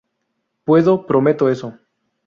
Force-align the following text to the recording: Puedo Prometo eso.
Puedo 0.63 1.05
Prometo 1.05 1.47
eso. 1.47 1.77